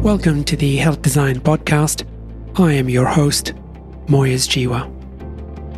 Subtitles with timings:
[0.00, 2.06] Welcome to the Health Design Podcast.
[2.58, 3.52] I am your host,
[4.06, 4.88] Moyez Jiwa.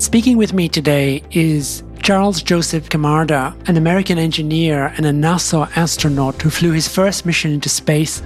[0.01, 6.41] Speaking with me today is Charles Joseph Camarda, an American engineer and a NASA astronaut
[6.41, 8.23] who flew his first mission into space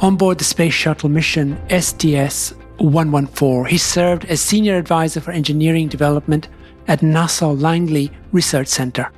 [0.00, 3.64] on board the Space Shuttle mission STS 114.
[3.64, 6.50] He served as Senior Advisor for Engineering Development
[6.86, 9.10] at NASA Langley Research Center.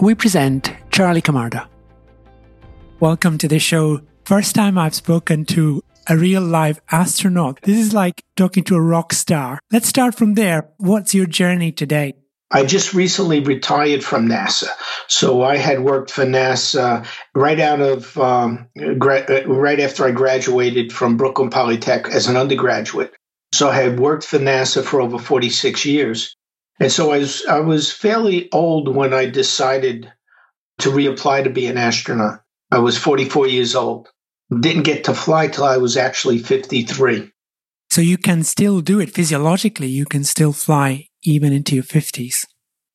[0.00, 1.68] We present Charlie Camarda.
[2.98, 4.00] Welcome to the show.
[4.30, 7.58] First time I've spoken to a real live astronaut.
[7.62, 9.58] This is like talking to a rock star.
[9.72, 10.70] Let's start from there.
[10.76, 12.14] What's your journey today?
[12.48, 14.68] I just recently retired from NASA.
[15.08, 20.92] So I had worked for NASA right out of, um, gra- right after I graduated
[20.92, 23.12] from Brooklyn Polytech as an undergraduate.
[23.52, 26.36] So I had worked for NASA for over 46 years.
[26.78, 30.08] And so I was, I was fairly old when I decided
[30.78, 32.44] to reapply to be an astronaut.
[32.70, 34.08] I was 44 years old.
[34.58, 37.30] Didn't get to fly till I was actually 53.
[37.90, 39.88] So you can still do it physiologically.
[39.88, 42.46] You can still fly even into your 50s.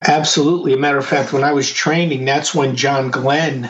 [0.06, 0.74] Absolutely.
[0.74, 3.70] A matter of fact, when I was training, that's when John Glenn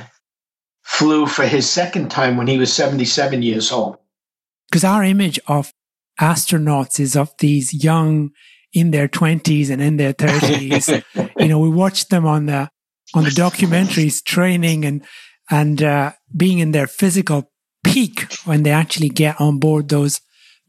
[0.84, 3.98] flew for his second time when he was 77 years old.
[4.70, 5.72] Because our image of
[6.20, 8.32] astronauts is of these young
[8.74, 11.04] in their 20s and in their 30s.
[11.40, 12.70] you know, we watch them on the
[13.14, 15.04] on the documentaries training and
[15.50, 17.52] and uh, being in their physical
[17.86, 20.20] peak when they actually get on board those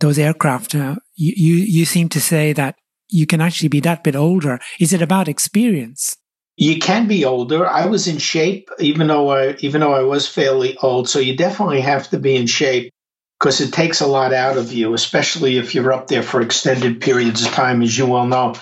[0.00, 0.74] those aircraft.
[0.74, 2.76] Uh, you, you you seem to say that
[3.08, 4.60] you can actually be that bit older.
[4.78, 6.16] Is it about experience?
[6.56, 7.66] You can be older.
[7.66, 11.08] I was in shape, even though I even though I was fairly old.
[11.08, 12.92] So you definitely have to be in shape
[13.38, 17.00] because it takes a lot out of you, especially if you're up there for extended
[17.00, 18.54] periods of time, as you well know.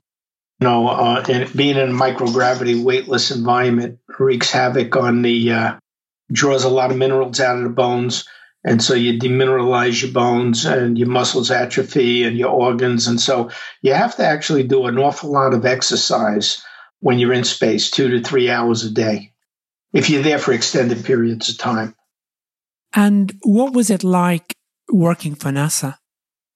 [0.60, 5.74] You know, uh, and being in a microgravity weightless environment wreaks havoc on the uh,
[6.32, 8.24] draws a lot of minerals out of the bones.
[8.64, 13.06] And so you demineralize your bones and your muscles atrophy and your organs.
[13.06, 13.50] And so
[13.82, 16.64] you have to actually do an awful lot of exercise
[17.00, 19.32] when you're in space, two to three hours a day,
[19.92, 21.94] if you're there for extended periods of time.
[22.94, 24.56] And what was it like
[24.90, 25.96] working for NASA?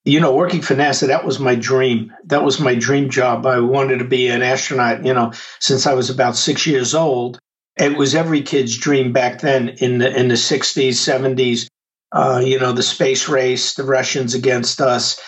[0.05, 2.15] You know, working for NASA, that was my dream.
[2.25, 3.45] That was my dream job.
[3.45, 7.39] I wanted to be an astronaut, you know, since I was about six years old.
[7.77, 11.69] It was every kid's dream back then in the in the 60s, 70s.
[12.11, 15.21] Uh, you know, the space race, the Russians against us,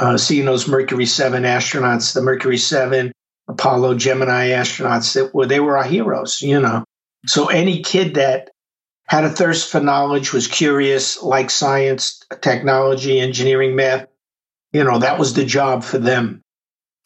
[0.00, 3.12] uh, seeing those Mercury 7 astronauts, the Mercury 7,
[3.48, 6.84] Apollo, Gemini astronauts that were, they were our heroes, you know.
[7.26, 8.50] So any kid that
[9.06, 14.06] had a thirst for knowledge, was curious, liked science, technology, engineering, math,
[14.72, 16.42] you know, that was the job for them.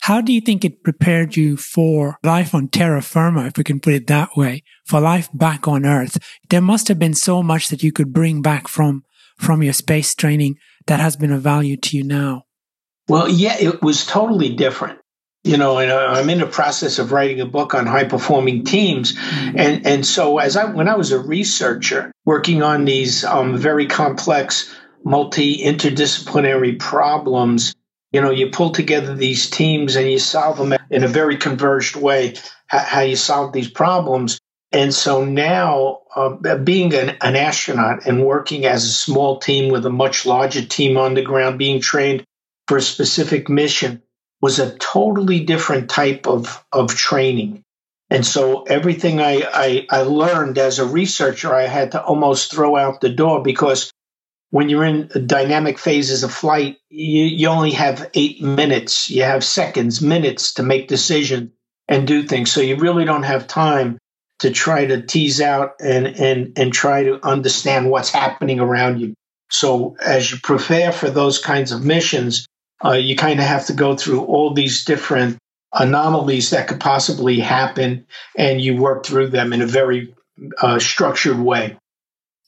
[0.03, 3.79] How do you think it prepared you for life on terra firma, if we can
[3.79, 6.19] put it that way, for life back on Earth?
[6.51, 9.05] There must have been so much that you could bring back from,
[9.39, 10.57] from your space training
[10.89, 12.43] that has been of value to you now.
[13.09, 14.99] Well, yeah, it was totally different
[15.45, 18.65] you know, and uh, I'm in the process of writing a book on high performing
[18.65, 19.59] teams, mm-hmm.
[19.59, 23.87] and and so as I when I was a researcher working on these um, very
[23.87, 24.73] complex,
[25.05, 27.75] multi interdisciplinary problems,
[28.13, 31.97] you know, you pull together these teams and you solve them in a very converged
[31.97, 32.35] way.
[32.67, 34.41] How you solve these problems,
[34.73, 39.85] and so now, uh, being an, an astronaut and working as a small team with
[39.85, 42.25] a much larger team on the ground, being trained
[42.67, 44.03] for a specific mission
[44.41, 47.63] was a totally different type of, of training.
[48.09, 52.77] And so everything I, I, I, learned as a researcher, I had to almost throw
[52.77, 53.91] out the door because
[54.53, 59.09] when you're in dynamic phases of flight, you, you only have eight minutes.
[59.09, 61.51] You have seconds, minutes to make decisions
[61.89, 62.53] and do things.
[62.53, 63.97] So you really don't have time
[64.41, 69.15] to try to tease out and, and, and try to understand what's happening around you.
[69.51, 72.45] So as you prepare for those kinds of missions,
[72.85, 75.39] uh, you kind of have to go through all these different
[75.73, 78.05] anomalies that could possibly happen,
[78.37, 80.15] and you work through them in a very
[80.61, 81.79] uh, structured way.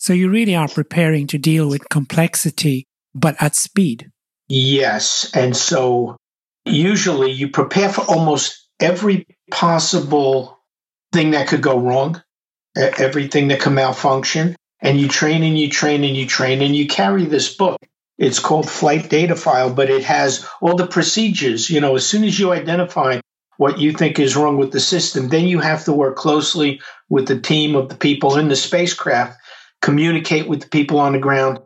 [0.04, 2.84] So you really are preparing to deal with complexity,
[3.14, 4.10] but at speed.
[4.48, 5.30] Yes.
[5.32, 6.18] And so
[6.66, 10.58] usually you prepare for almost every possible
[11.14, 12.22] thing that could go wrong,
[12.76, 14.56] everything that could malfunction.
[14.82, 17.80] And you train and you train and you train and you carry this book
[18.18, 21.70] it's called flight data file, but it has all the procedures.
[21.70, 23.20] You know, as soon as you identify
[23.56, 27.26] what you think is wrong with the system, then you have to work closely with
[27.26, 29.38] the team of the people in the spacecraft,
[29.84, 31.58] communicate with the people on the ground.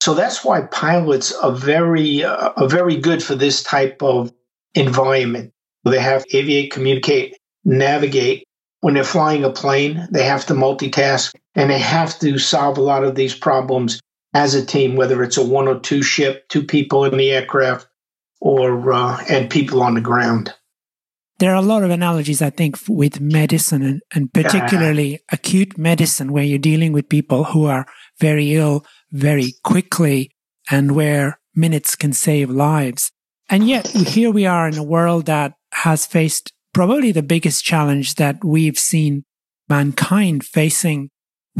[0.00, 4.32] So that's why pilots are very uh, are very good for this type of
[4.74, 5.52] environment.
[5.84, 8.44] They have aviate, communicate, navigate.
[8.80, 12.82] When they're flying a plane, they have to multitask and they have to solve a
[12.82, 14.00] lot of these problems
[14.32, 17.86] as a team, whether it's a one or two ship, two people in the aircraft,
[18.40, 20.54] or uh, and people on the ground.
[21.38, 25.18] There are a lot of analogies, I think, with medicine and, and particularly yeah.
[25.30, 27.86] acute medicine, where you're dealing with people who are
[28.18, 30.32] very ill very quickly
[30.70, 33.12] and where minutes can save lives.
[33.48, 38.16] And yet here we are in a world that has faced probably the biggest challenge
[38.16, 39.24] that we've seen
[39.68, 41.10] mankind facing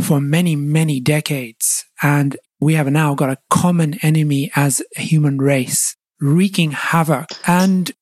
[0.00, 1.84] for many, many decades.
[2.02, 7.30] And we have now got a common enemy as a human race wreaking havoc.
[7.46, 7.92] And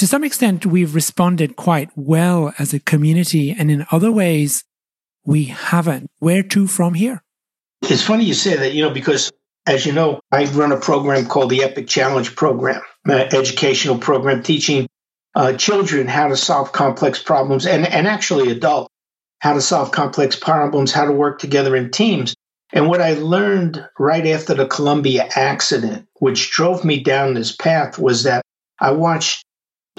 [0.00, 3.52] to some extent, we've responded quite well as a community.
[3.52, 4.64] And in other ways,
[5.26, 6.10] we haven't.
[6.20, 7.22] Where to from here?
[7.82, 9.30] It's funny you say that, you know, because
[9.66, 14.42] as you know, I run a program called the Epic Challenge Program, an educational program
[14.42, 14.88] teaching
[15.34, 18.88] uh, children how to solve complex problems and, and actually adults
[19.40, 22.34] how to solve complex problems, how to work together in teams.
[22.72, 27.98] And what I learned right after the Columbia accident, which drove me down this path,
[27.98, 28.40] was that
[28.80, 29.44] I watched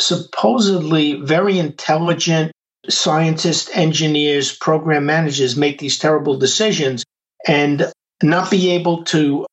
[0.01, 2.51] supposedly very intelligent
[2.89, 7.03] scientists, engineers, program managers make these terrible decisions
[7.47, 7.91] and
[8.23, 9.45] not be able to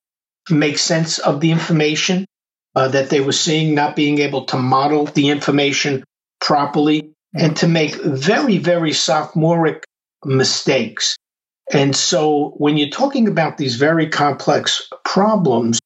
[0.50, 2.24] make sense of the information
[2.74, 6.04] uh, that they were seeing, not being able to model the information
[6.40, 9.84] properly, and to make very, very sophomoric
[10.24, 11.16] mistakes.
[11.70, 15.80] And so when you're talking about these very complex problems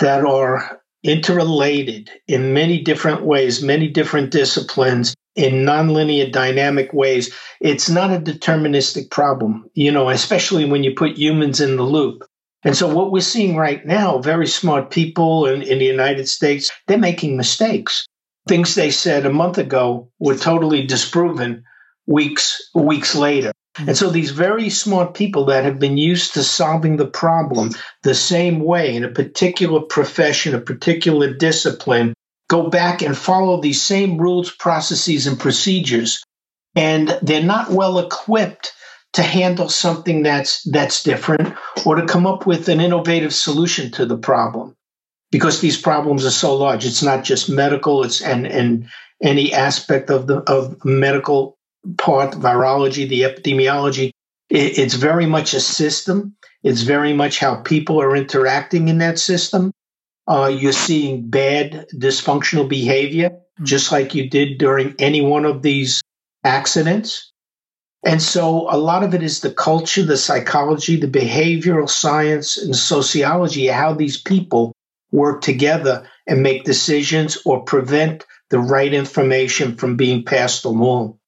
[0.00, 7.88] that are interrelated in many different ways, many different disciplines, in nonlinear dynamic ways, it's
[7.88, 12.24] not a deterministic problem, you know, especially when you put humans in the loop.
[12.64, 16.72] And so what we're seeing right now, very smart people in, in the United States,
[16.88, 18.04] they're making mistakes.
[18.48, 21.62] Things they said a month ago were totally disproven
[22.06, 23.52] weeks weeks later.
[23.86, 27.70] And so these very smart people that have been used to solving the problem
[28.02, 32.14] the same way in a particular profession, a particular discipline,
[32.48, 36.22] go back and follow these same rules, processes, and procedures.
[36.74, 38.72] And they're not well equipped
[39.14, 41.54] to handle something that's that's different
[41.84, 44.76] or to come up with an innovative solution to the problem
[45.30, 48.88] because these problems are so large it's not just medical it's and and
[49.22, 51.57] any aspect of the of medical
[51.96, 54.10] part virology the epidemiology
[54.50, 59.18] it, it's very much a system it's very much how people are interacting in that
[59.18, 59.72] system
[60.28, 63.64] uh, you're seeing bad dysfunctional behavior, mm-hmm.
[63.64, 66.02] just like you did during any one of these
[66.44, 67.32] accidents.
[68.04, 72.76] And so a lot of it is the culture, the psychology, the behavioral science, and
[72.76, 74.72] sociology, how these people
[75.10, 81.18] work together and make decisions or prevent the right information from being passed along.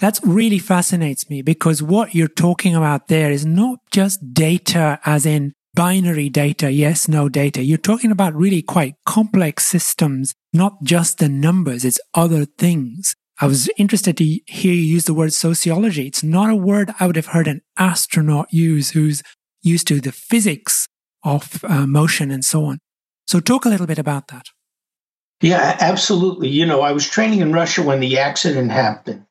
[0.00, 5.24] That really fascinates me because what you're talking about there is not just data as
[5.24, 7.62] in binary data, yes, no data.
[7.62, 13.14] You're talking about really quite complex systems, not just the numbers, it's other things.
[13.40, 16.06] I was interested to hear you use the word sociology.
[16.06, 19.22] It's not a word I would have heard an astronaut use who's
[19.62, 20.86] used to the physics
[21.24, 22.78] of uh, motion and so on.
[23.26, 24.46] So, talk a little bit about that.
[25.40, 26.48] Yeah, absolutely.
[26.48, 29.26] You know, I was training in Russia when the accident happened,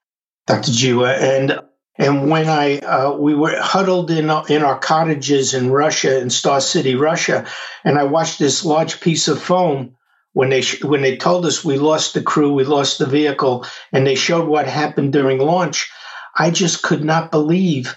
[0.47, 0.71] Dr.
[0.71, 1.59] Jiwa, and
[1.97, 6.59] and when I uh, we were huddled in in our cottages in Russia in Star
[6.59, 7.45] City, Russia,
[7.83, 9.95] and I watched this large piece of foam
[10.33, 13.65] when they sh- when they told us we lost the crew, we lost the vehicle,
[13.91, 15.89] and they showed what happened during launch.
[16.35, 17.95] I just could not believe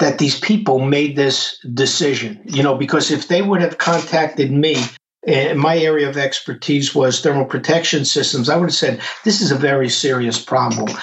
[0.00, 2.40] that these people made this decision.
[2.44, 4.76] You know, because if they would have contacted me
[5.26, 9.50] and my area of expertise was thermal protection systems, I would have said, this is
[9.50, 10.96] a very serious problem.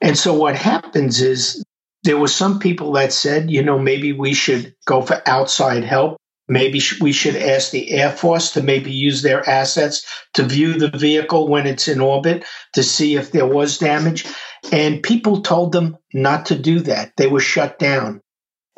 [0.00, 1.64] And so what happens is
[2.04, 6.16] there were some people that said, you know, maybe we should go for outside help.
[6.48, 10.90] Maybe we should ask the Air Force to maybe use their assets to view the
[10.90, 14.26] vehicle when it's in orbit to see if there was damage.
[14.70, 17.12] And people told them not to do that.
[17.16, 18.20] They were shut down.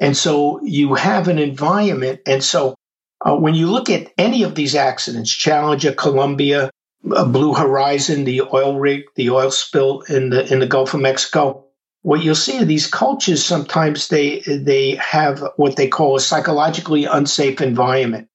[0.01, 2.21] And so you have an environment.
[2.27, 2.77] And so
[3.25, 6.71] uh, when you look at any of these accidents, Challenger, Columbia,
[7.11, 11.01] uh, Blue Horizon, the oil rig, the oil spill in the in the Gulf of
[11.01, 11.65] Mexico,
[12.03, 17.07] what you'll see are these cultures sometimes they they have what they call a psychologically
[17.07, 18.29] unsafe environment.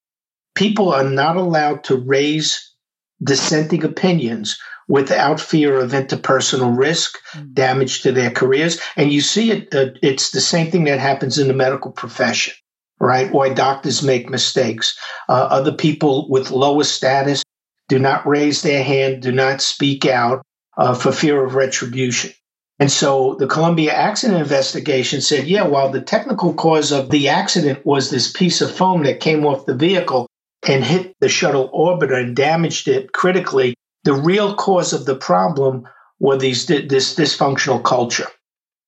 [0.56, 2.76] People are not allowed to raise
[3.24, 7.54] dissenting opinions without fear of interpersonal risk mm.
[7.54, 8.80] damage to their careers.
[8.96, 12.56] And you see it uh, it's the same thing that happens in the medical profession
[13.00, 14.98] right why doctors make mistakes
[15.30, 17.44] uh, other people with lower status
[17.88, 20.42] do not raise their hand do not speak out
[20.78, 22.32] uh, for fear of retribution
[22.80, 27.86] And so the Columbia accident investigation said, yeah, while the technical cause of the accident
[27.86, 30.28] was this piece of foam that came off the vehicle
[30.66, 33.76] and hit the shuttle orbiter and damaged it critically,
[34.06, 35.84] the real cause of the problem
[36.20, 38.28] were these this dysfunctional culture.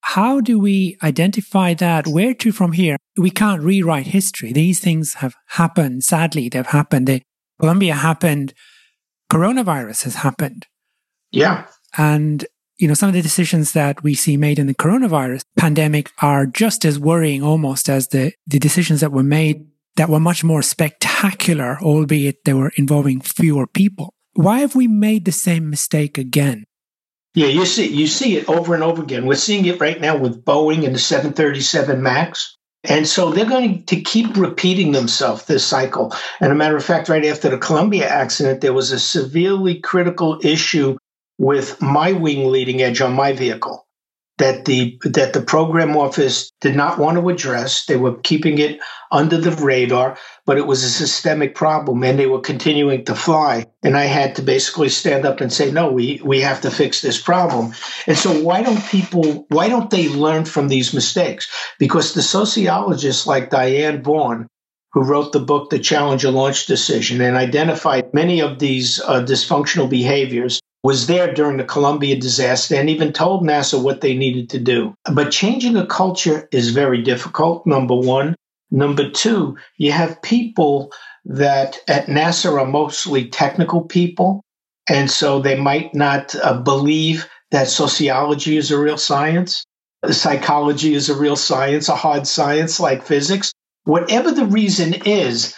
[0.03, 2.07] How do we identify that?
[2.07, 2.97] Where to from here?
[3.17, 4.53] We can't rewrite history.
[4.53, 6.03] These things have happened.
[6.03, 7.07] Sadly, they've happened.
[7.07, 7.21] The
[7.59, 8.53] Columbia happened.
[9.31, 10.67] Coronavirus has happened.
[11.31, 11.67] Yeah.
[11.97, 12.45] And
[12.81, 16.47] you know, some of the decisions that we see made in the coronavirus pandemic are
[16.47, 20.63] just as worrying almost as the, the decisions that were made that were much more
[20.63, 24.15] spectacular, albeit they were involving fewer people.
[24.33, 26.65] Why have we made the same mistake again?
[27.35, 29.25] Yeah, you see you see it over and over again.
[29.25, 32.57] We're seeing it right now with Boeing and the 737 MAX.
[32.83, 36.13] And so they're going to keep repeating themselves this cycle.
[36.39, 40.39] And a matter of fact, right after the Columbia accident, there was a severely critical
[40.43, 40.97] issue
[41.37, 43.85] with my wing leading edge on my vehicle
[44.41, 47.85] that the that the program office did not want to address.
[47.85, 48.79] They were keeping it
[49.11, 53.65] under the radar, but it was a systemic problem and they were continuing to fly.
[53.83, 57.01] And I had to basically stand up and say, no, we, we have to fix
[57.01, 57.73] this problem.
[58.07, 61.47] And so why don't people why don't they learn from these mistakes?
[61.77, 64.47] Because the sociologists like Diane Vaughan
[64.93, 69.89] who wrote the book The Challenger Launch Decision and identified many of these uh, dysfunctional
[69.89, 74.59] behaviors was there during the Columbia disaster and even told NASA what they needed to
[74.59, 74.95] do.
[75.13, 78.35] But changing a culture is very difficult, number one.
[78.71, 80.91] Number two, you have people
[81.25, 84.43] that at NASA are mostly technical people.
[84.89, 89.63] And so they might not uh, believe that sociology is a real science.
[90.09, 93.51] Psychology is a real science, a hard science like physics.
[93.83, 95.53] Whatever the reason is,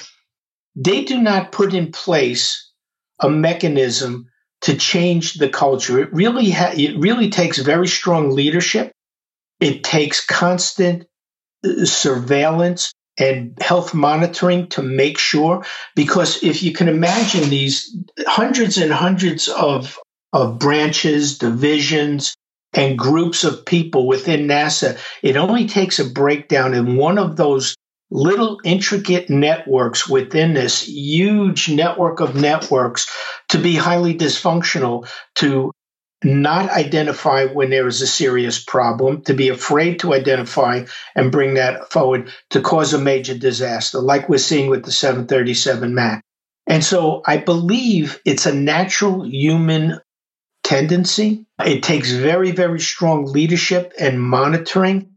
[0.76, 2.72] they do not put in place
[3.20, 4.28] a mechanism
[4.64, 6.00] to change the culture.
[6.00, 8.92] It really ha- it really takes very strong leadership.
[9.60, 11.06] It takes constant
[11.66, 15.64] uh, surveillance and health monitoring to make sure
[15.96, 20.00] because if you can imagine these hundreds and hundreds of
[20.32, 22.36] of branches, divisions,
[22.74, 27.76] and groups of people within NASA, it only takes a breakdown in one of those
[28.14, 33.12] little intricate networks within this huge network of networks
[33.50, 35.72] to be highly dysfunctional, to
[36.24, 41.56] not identify when there is a serious problem, to be afraid to identify and bring
[41.56, 46.22] that forward to cause a major disaster, like we're seeing with the 737 MAX.
[46.68, 50.00] And so I believe it's a natural human
[50.64, 51.46] tendency.
[51.66, 55.13] It takes very, very strong leadership and monitoring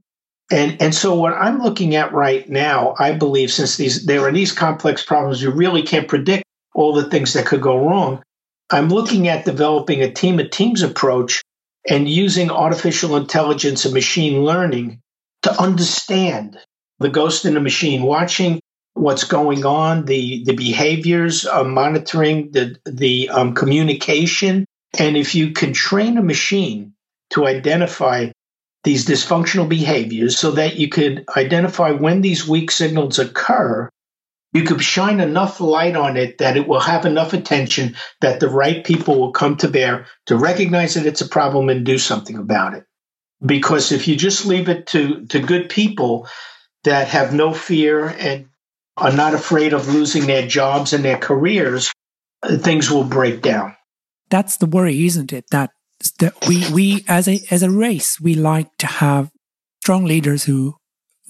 [0.50, 4.32] and and so what I'm looking at right now, I believe, since these there are
[4.32, 8.22] these complex problems, you really can't predict all the things that could go wrong.
[8.70, 11.42] I'm looking at developing a team of teams approach
[11.88, 15.00] and using artificial intelligence and machine learning
[15.42, 16.58] to understand
[16.98, 18.60] the ghost in the machine, watching
[18.94, 24.64] what's going on, the the behaviors, uh, monitoring the the um, communication,
[24.98, 26.92] and if you can train a machine
[27.30, 28.30] to identify
[28.86, 33.90] these dysfunctional behaviors so that you could identify when these weak signals occur.
[34.52, 38.48] You could shine enough light on it that it will have enough attention that the
[38.48, 42.38] right people will come to bear to recognize that it's a problem and do something
[42.38, 42.84] about it.
[43.44, 46.28] Because if you just leave it to, to good people
[46.84, 48.46] that have no fear and
[48.96, 51.92] are not afraid of losing their jobs and their careers,
[52.46, 53.74] things will break down.
[54.30, 55.46] That's the worry, isn't it?
[55.50, 55.70] That
[56.18, 59.30] that we we as a as a race we like to have
[59.80, 60.74] strong leaders who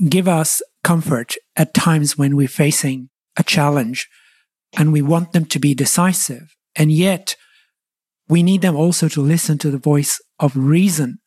[0.08, 4.08] give us comfort at times when we're facing a challenge
[4.76, 6.54] and we want them to be decisive.
[6.74, 7.36] And yet
[8.28, 11.18] we need them also to listen to the voice of reason.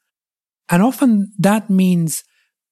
[0.70, 2.24] And often that means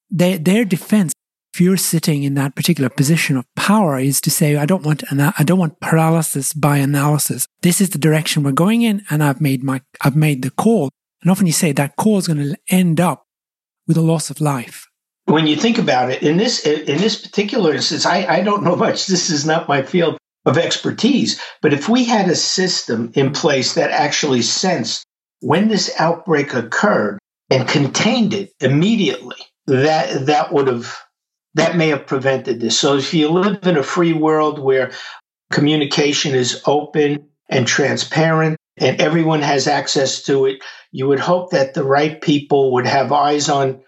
[0.10, 1.14] they, their defense
[1.58, 5.04] if you're sitting in that particular position of power is to say, I don't want,
[5.12, 7.48] I don't want paralysis by analysis.
[7.64, 9.02] This is the direction we're going in.
[9.10, 10.92] And I've made my, I've made the call.
[11.24, 13.24] And often you say that call is going to end up
[13.88, 14.86] with a loss of life.
[15.26, 18.76] When you think about it, in this, in this particular instance, I, I don't know
[18.86, 19.08] much.
[19.08, 21.42] This is not my field of expertise.
[21.64, 25.08] But if we had a system in place that actually sensed
[25.40, 27.18] when this outbreak occurred
[27.50, 30.96] and contained it immediately, that that would have
[31.58, 32.80] that may have prevented this.
[32.80, 34.92] So if you live in a free world where
[35.52, 41.74] communication is open and transparent and everyone has access to it, you would hope that
[41.74, 43.82] the right people would have eyes on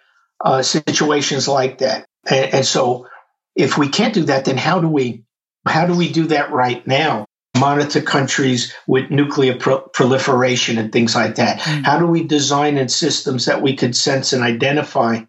[0.43, 2.05] uh, situations like that.
[2.29, 3.07] And, and so
[3.55, 5.23] if we can't do that, then how do we
[5.67, 7.25] how do we do that right now?
[7.57, 11.59] monitor countries with nuclear pro- proliferation and things like that?
[11.59, 11.83] Mm.
[11.83, 15.21] How do we design in systems that we could sense and identify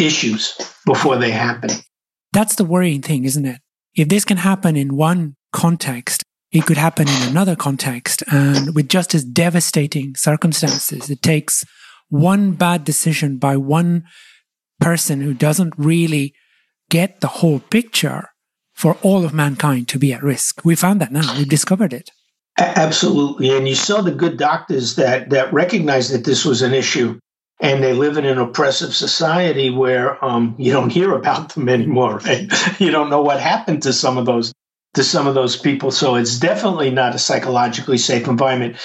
[0.00, 1.70] issues before they happen?
[2.32, 3.60] That's the worrying thing, isn't it?
[3.94, 8.88] If this can happen in one context, it could happen in another context and with
[8.88, 11.10] just as devastating circumstances.
[11.10, 11.64] It takes
[12.08, 14.04] one bad decision by one
[14.80, 16.34] person who doesn't really
[16.88, 18.30] get the whole picture
[18.74, 20.64] for all of mankind to be at risk.
[20.64, 21.36] We found that now.
[21.36, 22.10] We've discovered it.
[22.58, 23.56] Absolutely.
[23.56, 27.18] And you saw the good doctors that, that recognized that this was an issue.
[27.60, 32.18] And they live in an oppressive society where um, you don't hear about them anymore.
[32.18, 32.50] Right?
[32.80, 34.52] You don't know what happened to some of those
[34.94, 35.90] to some of those people.
[35.90, 38.76] So it's definitely not a psychologically safe environment.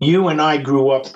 [0.00, 1.06] You and I grew up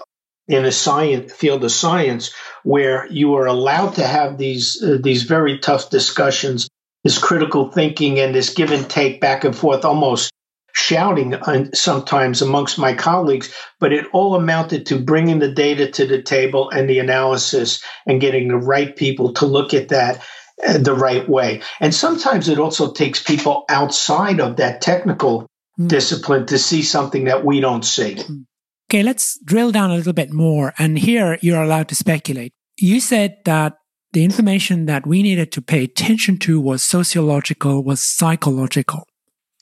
[0.47, 2.33] in a science field of science
[2.65, 6.69] where you were allowed to have these uh, these very tough discussions,
[7.05, 10.31] this critical thinking, and this give and take back and forth, almost
[10.73, 11.35] shouting
[11.75, 13.55] sometimes amongst my colleagues.
[13.79, 18.21] But it all amounted to bringing the data to the table and the analysis and
[18.21, 20.23] getting the right people to look at that
[20.67, 21.63] uh, the right way.
[21.81, 25.47] And sometimes it also takes people outside of that technical
[25.79, 25.89] mm.
[25.89, 28.17] discipline to see something that we don't see.
[28.17, 28.45] Mm.
[28.91, 30.75] Okay, let's drill down a little bit more.
[30.77, 32.53] And here you're allowed to speculate.
[32.77, 33.75] You said that
[34.13, 39.07] the information that we needed to pay attention to was sociological, was psychological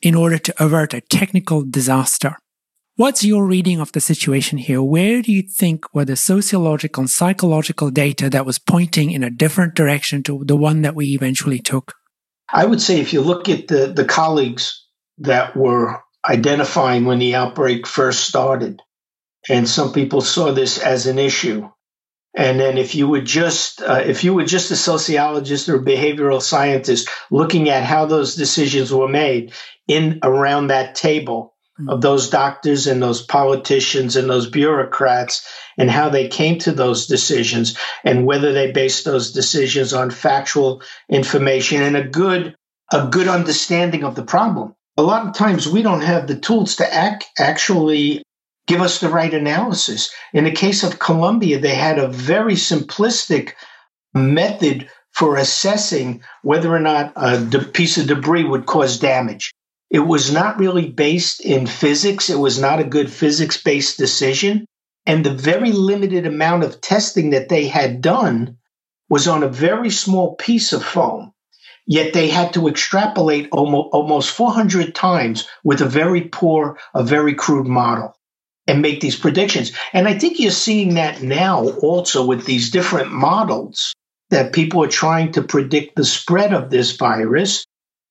[0.02, 2.36] in order to avert a technical disaster.
[2.96, 4.82] What's your reading of the situation here?
[4.82, 9.30] Where do you think were the sociological and psychological data that was pointing in a
[9.30, 11.94] different direction to the one that we eventually took?
[12.52, 14.84] I would say if you look at the, the colleagues
[15.18, 18.82] that were identifying when the outbreak first started,
[19.48, 21.68] and some people saw this as an issue.
[22.36, 26.42] And then if you were just uh, if you were just a sociologist or behavioral
[26.42, 29.52] scientist looking at how those decisions were made
[29.86, 31.88] in around that table mm-hmm.
[31.88, 37.06] of those doctors and those politicians and those bureaucrats and how they came to those
[37.06, 42.54] decisions and whether they based those decisions on factual information and a good
[42.92, 44.74] a good understanding of the problem.
[44.96, 48.22] A lot of times we don't have the tools to act, actually
[48.68, 50.10] give us the right analysis.
[50.32, 53.54] In the case of Columbia, they had a very simplistic
[54.14, 57.40] method for assessing whether or not a
[57.72, 59.52] piece of debris would cause damage.
[59.90, 62.28] It was not really based in physics.
[62.28, 64.66] It was not a good physics based decision.
[65.06, 68.58] And the very limited amount of testing that they had done
[69.08, 71.32] was on a very small piece of foam.
[71.86, 77.34] Yet they had to extrapolate almost, almost 400 times with a very poor, a very
[77.34, 78.14] crude model
[78.68, 79.72] and make these predictions.
[79.92, 83.94] And I think you're seeing that now also with these different models
[84.30, 87.64] that people are trying to predict the spread of this virus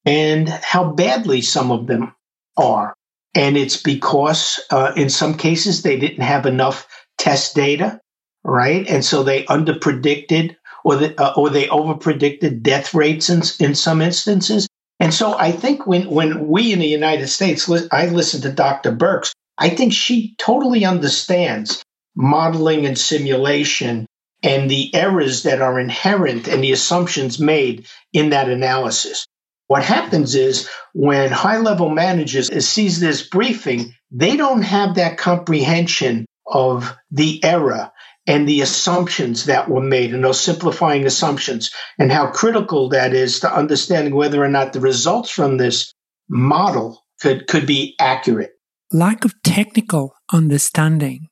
[0.04, 2.14] and how badly some of them
[2.58, 2.94] are.
[3.36, 6.88] And it's because uh, in some cases they didn't have enough
[7.20, 8.00] test data,
[8.44, 8.88] right?
[8.90, 14.02] And so they underpredicted or, the, uh, or they overpredicted death rates in, in some
[14.02, 14.68] instances.
[15.00, 18.92] And so I think when, when we in the United States, I listened to Dr.
[18.92, 21.84] Birx, I think she totally understands
[22.16, 24.06] modeling and simulation
[24.44, 29.26] and the errors that are inherent and the assumptions made in that analysis.
[29.68, 36.26] What happens is when high level managers sees this briefing, they don't have that comprehension
[36.46, 37.92] of the error
[38.26, 43.42] and the assumptions that were made and those simplifying assumptions and how critical that is
[43.42, 45.94] to understanding whether or not the results from this
[46.30, 48.57] model could, could be accurate
[48.92, 51.28] lack of technical understanding.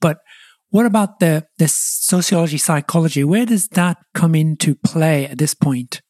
[0.00, 0.18] But
[0.70, 3.24] what about the, the sociology, psychology?
[3.24, 6.02] Where does that come into play at this point?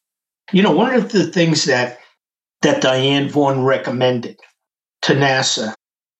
[0.51, 1.99] You know, one of the things that
[2.61, 4.37] that Diane Vaughan recommended
[5.03, 5.73] to NASA,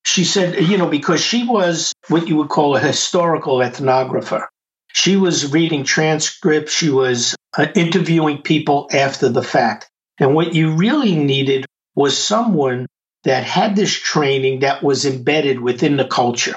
[0.05, 4.45] she said, you know, because she was what you would call a historical ethnographer.
[4.93, 9.89] She was reading transcripts, she was uh, interviewing people after the fact.
[10.19, 11.65] And what you really needed
[11.95, 12.87] was someone
[13.23, 16.55] that had this training that was embedded within the culture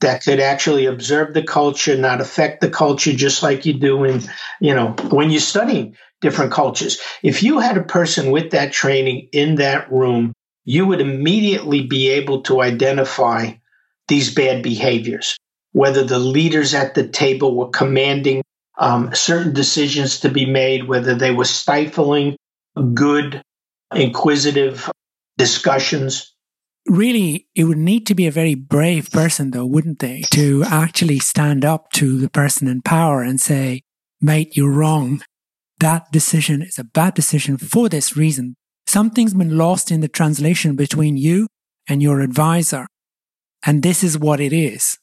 [0.00, 4.22] that could actually observe the culture, not affect the culture, just like you do in,
[4.60, 6.98] you know, when you're studying different cultures.
[7.22, 10.32] If you had a person with that training in that room,
[10.64, 13.52] you would immediately be able to identify
[14.08, 15.36] these bad behaviors,
[15.72, 18.42] whether the leaders at the table were commanding
[18.78, 22.36] um, certain decisions to be made, whether they were stifling
[22.94, 23.42] good,
[23.94, 24.90] inquisitive
[25.40, 26.34] discussions.
[26.86, 31.18] Really, it would need to be a very brave person, though, wouldn't they, to actually
[31.18, 33.82] stand up to the person in power and say,
[34.20, 35.22] mate, you're wrong.
[35.78, 38.56] That decision is a bad decision for this reason.
[38.86, 41.46] Something's been lost in the translation between you
[41.88, 42.86] and your advisor.
[43.64, 44.98] And this is what it is.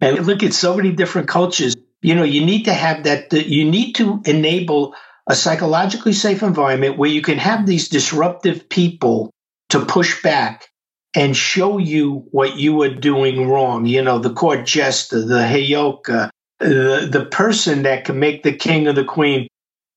[0.00, 1.74] And look at so many different cultures.
[2.02, 4.94] You know, you need to have that, you need to enable
[5.26, 9.30] a psychologically safe environment where you can have these disruptive people
[9.74, 10.68] to push back
[11.16, 13.86] and show you what you are doing wrong.
[13.86, 18.86] You know, the court jester, the heyoka, the, the person that can make the king
[18.86, 19.48] or the queen,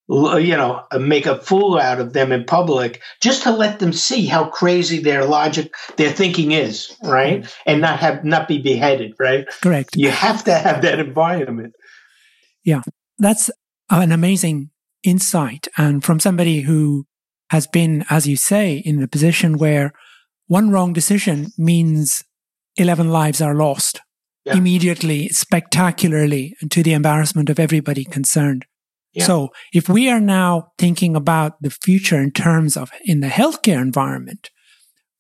[0.10, 3.94] you know, uh, make a fool out of them in public, just to let them
[3.94, 7.48] see how crazy their logic, their thinking is, right?
[7.68, 9.46] And not have not be beheaded, right?
[9.62, 9.96] Correct.
[9.96, 11.74] You have to have that environment.
[12.64, 12.82] Yeah,
[13.20, 13.52] that's
[13.92, 14.72] an amazing
[15.04, 17.06] insight, and from somebody who
[17.50, 19.94] has been, as you say, in a position where
[20.48, 22.24] one wrong decision means
[22.78, 24.02] 11 lives are lost
[24.46, 24.56] yeah.
[24.56, 28.66] immediately, spectacularly, to the embarrassment of everybody concerned.
[29.14, 29.26] Yeah.
[29.26, 33.82] So if we are now thinking about the future in terms of in the healthcare
[33.82, 34.50] environment,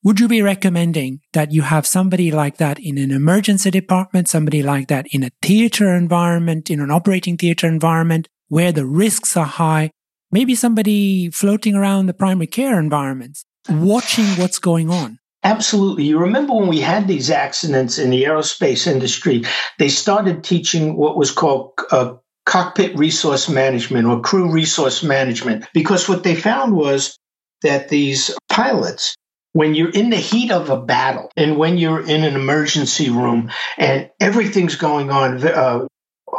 [0.03, 4.63] would you be recommending that you have somebody like that in an emergency department, somebody
[4.63, 9.45] like that in a theater environment, in an operating theater environment where the risks are
[9.45, 9.89] high,
[10.31, 13.45] maybe somebody floating around the primary care environments?
[13.69, 15.19] watching what's going on.
[15.43, 16.05] Absolutely.
[16.05, 19.43] You remember when we had these accidents in the aerospace industry,
[19.79, 26.09] they started teaching what was called uh, cockpit resource management or crew resource management because
[26.09, 27.17] what they found was
[27.61, 29.15] that these pilots
[29.53, 33.51] when you're in the heat of a battle and when you're in an emergency room
[33.77, 35.85] and everything's going on uh,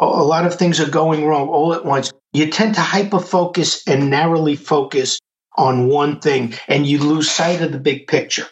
[0.01, 3.83] a lot of things are going wrong all at once you tend to hyper focus
[3.87, 5.19] and narrowly focus
[5.57, 8.47] on one thing and you lose sight of the big picture.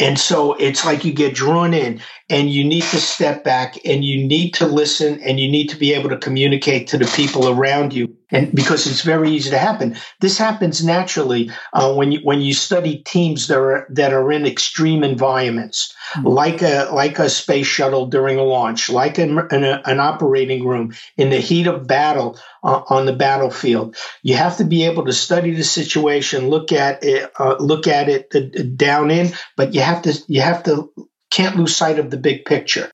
[0.00, 4.04] And so it's like you get drawn in and you need to step back and
[4.04, 7.48] you need to listen and you need to be able to communicate to the people
[7.48, 8.14] around you.
[8.30, 9.96] And because it's very easy to happen.
[10.20, 14.46] This happens naturally uh, when you when you study teams that are that are in
[14.46, 16.26] extreme environments, mm-hmm.
[16.26, 20.94] like a like a space shuttle during a launch, like an, an, an operating room
[21.16, 23.96] in the heat of battle uh, on the battlefield.
[24.22, 28.08] You have to be able to study the situation, look at it, uh, look at
[28.08, 30.90] it uh, down in, but you have to you have to
[31.30, 32.90] can't lose sight of the big picture.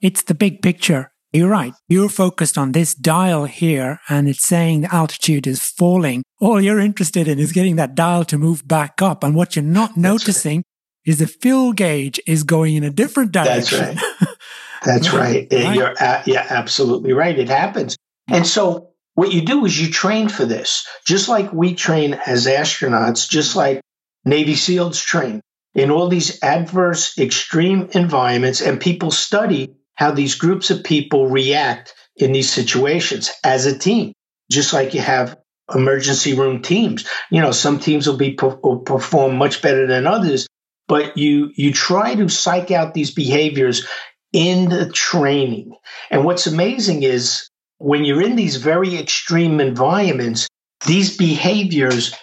[0.00, 1.11] It's the big picture.
[1.32, 1.72] You're right.
[1.88, 6.22] You're focused on this dial here and it's saying the altitude is falling.
[6.40, 9.24] All you're interested in is getting that dial to move back up.
[9.24, 10.64] And what you're not noticing right.
[11.06, 13.78] is the fuel gauge is going in a different direction.
[13.78, 14.28] That's right.
[14.84, 15.48] That's right.
[15.50, 15.74] right.
[15.74, 15.94] You're
[16.26, 17.38] yeah, absolutely right.
[17.38, 17.96] It happens.
[18.28, 22.46] And so what you do is you train for this, just like we train as
[22.46, 23.80] astronauts, just like
[24.24, 25.40] Navy SEALs train
[25.74, 31.94] in all these adverse, extreme environments, and people study how these groups of people react
[32.16, 34.12] in these situations as a team,
[34.50, 35.36] just like you have
[35.74, 37.06] emergency room teams.
[37.30, 40.46] You know, some teams will be will perform much better than others,
[40.88, 43.86] but you you try to psych out these behaviors
[44.32, 45.74] in the training.
[46.10, 50.48] And what's amazing is when you're in these very extreme environments,
[50.86, 52.14] these behaviors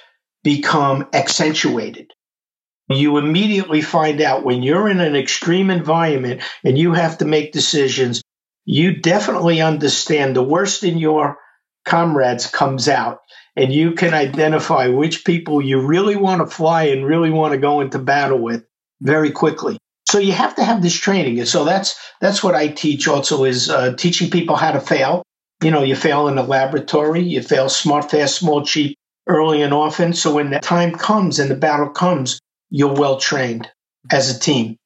[0.44, 2.12] become accentuated
[2.98, 7.52] you immediately find out when you're in an extreme environment and you have to make
[7.52, 8.22] decisions,
[8.66, 11.38] you definitely understand the worst in your
[11.86, 13.20] comrades comes out
[13.56, 17.60] and you can identify which people you really want to fly and really want to
[17.60, 18.64] go into battle with
[19.02, 19.78] very quickly.
[20.08, 21.40] So you have to have this training.
[21.40, 25.24] And so that's that's what I teach also is uh, teaching people how to fail.
[25.64, 28.98] You know, you fail in the laboratory, you fail smart, fast, small, cheap,
[29.28, 30.14] early and often.
[30.14, 32.40] So when the time comes and the battle comes,
[32.70, 33.70] you're well trained
[34.12, 34.78] as a team.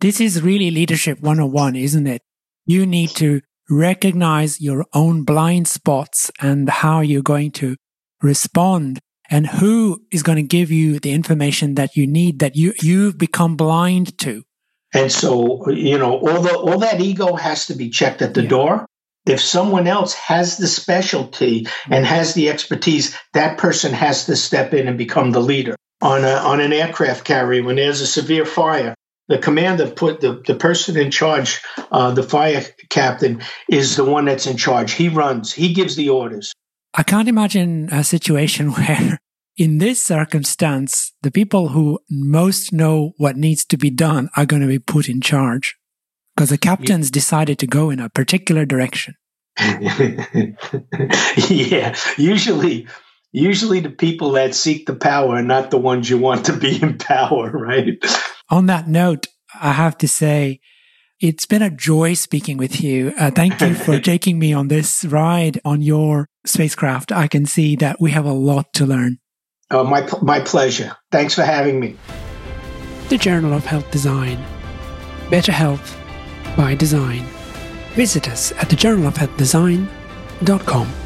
[0.00, 2.22] This is really leadership 101, isn't it?
[2.66, 7.76] You need to recognize your own blind spots and how you're going to
[8.22, 8.98] respond
[9.30, 13.16] and who is going to give you the information that you need that you you've
[13.16, 14.42] become blind to.
[14.92, 18.42] And so, you know, all the all that ego has to be checked at the
[18.42, 18.48] yeah.
[18.48, 18.86] door.
[19.26, 24.74] If someone else has the specialty and has the expertise, that person has to step
[24.74, 28.44] in and become the leader on, a, on an aircraft carrier when there's a severe
[28.44, 28.94] fire.
[29.28, 34.26] The commander put the, the person in charge, uh, the fire captain, is the one
[34.26, 34.92] that's in charge.
[34.92, 36.52] He runs, he gives the orders.
[36.92, 39.18] I can't imagine a situation where,
[39.56, 44.62] in this circumstance, the people who most know what needs to be done are going
[44.62, 45.74] to be put in charge
[46.36, 49.14] because the captain's decided to go in a particular direction.
[51.48, 52.88] yeah, usually
[53.34, 56.80] usually the people that seek the power are not the ones you want to be
[56.80, 58.02] in power, right?
[58.48, 59.26] On that note,
[59.60, 60.60] I have to say,
[61.20, 63.12] it's been a joy speaking with you.
[63.18, 67.10] Uh, thank you for taking me on this ride on your spacecraft.
[67.12, 69.18] I can see that we have a lot to learn.
[69.70, 70.96] Oh, my, my pleasure.
[71.10, 71.96] Thanks for having me.
[73.08, 74.38] the Journal of Health Design.
[75.30, 75.98] Better health
[76.56, 77.24] by design.
[77.94, 81.03] Visit us at thejournalofhealthdesign.com.